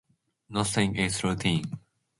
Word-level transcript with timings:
Nothing 0.49 0.95
is 0.95 1.23
routine. 1.23 1.77